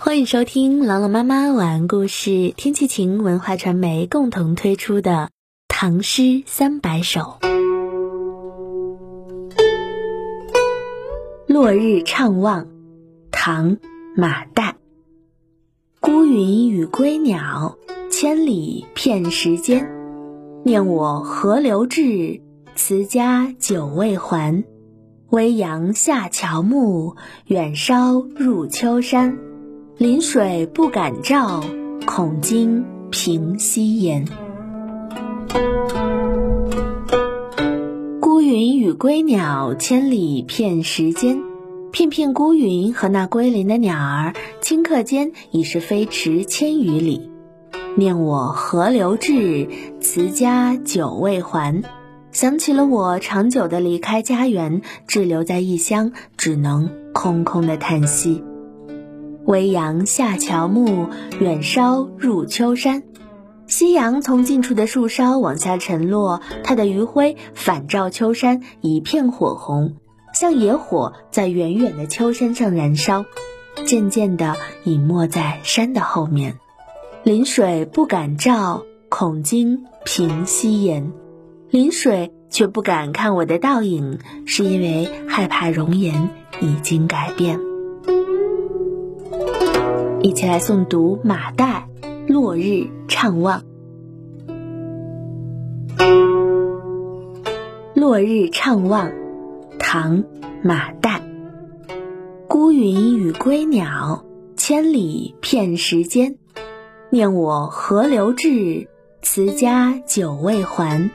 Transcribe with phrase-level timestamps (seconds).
[0.00, 5.10] 欢迎收听朗朗妈妈晚安故事，天气晴文化传媒共同推出的
[5.66, 7.38] 《唐诗三百首》。
[11.48, 12.68] 落日怅望，
[13.32, 13.76] 唐·
[14.16, 14.74] 马岱。
[15.98, 17.76] 孤云与归鸟，
[18.08, 19.90] 千里骗时间。
[20.64, 22.40] 念我河流至，
[22.76, 24.62] 辞家久未还。
[25.30, 29.36] 微阳下乔木，远烧入秋山。
[29.98, 31.60] 临水不敢照，
[32.06, 34.24] 恐惊平西岩。
[38.20, 41.40] 孤云与归鸟，千里骗时间。
[41.90, 47.28] 片片孤云和那归林的鸟儿，顷刻间已是飞驰千余里。
[47.96, 49.68] 念我河流至，
[50.00, 51.82] 辞家久未还。
[52.30, 58.44] 想起了我长久的离开家园，滞留在异乡，只能空空的叹息。
[59.48, 61.08] 微阳下乔木，
[61.40, 63.02] 远烧入秋山。
[63.66, 69.96] 夕阳从近处的树梢往下沉落，它的余晖反照秋山，一片火红，
[70.34, 73.24] 像野火在远远的秋山上燃烧，
[73.86, 76.58] 渐渐地隐没在山的后面。
[77.22, 81.10] 临水不敢照，恐惊平西岩。
[81.70, 86.28] 临水却不敢看我的倒影，是因为害怕容颜
[86.60, 87.58] 已经改变。
[90.20, 91.82] 一起来诵读马岱
[92.26, 93.60] 《落日怅望》。
[97.94, 99.10] 《落日怅望》，
[99.78, 100.24] 唐·
[100.60, 101.20] 马岱。
[102.48, 104.24] 孤云与归鸟，
[104.56, 106.36] 千里骗时间。
[107.10, 108.88] 念我河流至，
[109.22, 111.12] 辞家久未还。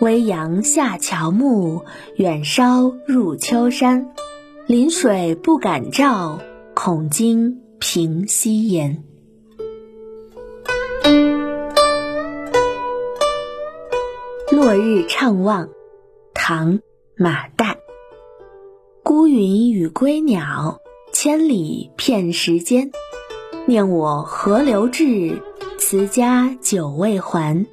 [0.00, 1.84] 微阳下乔木，
[2.16, 4.08] 远烧入秋山。
[4.66, 6.38] 临水不敢照，
[6.74, 7.60] 恐惊。
[7.80, 9.02] 平西岩。
[14.52, 15.70] 落日怅望，
[16.34, 16.74] 唐·
[17.16, 17.74] 马岱。
[19.02, 20.78] 孤云与归鸟，
[21.10, 22.92] 千里骗时间。
[23.66, 25.40] 念我何流至，
[25.78, 27.66] 辞家久未还。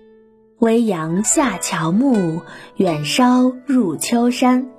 [0.59, 2.41] 微阳下乔木，
[2.77, 4.71] 远烧入秋山。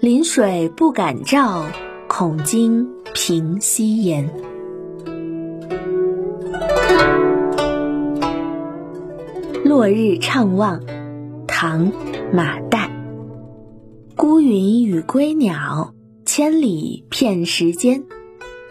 [0.00, 1.66] 临水不敢照，
[2.08, 4.49] 恐惊平西岩。
[9.80, 10.82] 落日怅望，
[11.46, 11.90] 唐·
[12.34, 12.90] 马岱。
[14.14, 15.94] 孤云与归鸟，
[16.26, 18.04] 千里骗时间。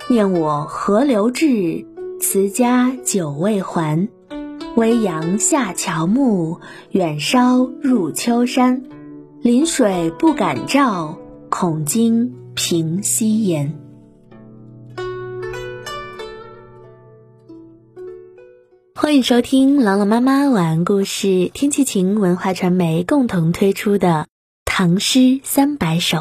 [0.07, 1.87] 念我河流至，
[2.21, 4.07] 辞家久未还。
[4.75, 6.59] 微阳下乔木，
[6.91, 8.83] 远烧入秋山。
[9.41, 11.17] 临水不敢照，
[11.49, 13.79] 恐惊平西岩。
[19.01, 24.27] 欢迎收听朗朗妈妈晚安故事，天气晴文化传媒共同推出的
[24.65, 26.17] 《唐诗三百首》。